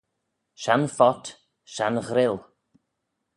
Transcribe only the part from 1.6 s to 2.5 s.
shenn ghryle,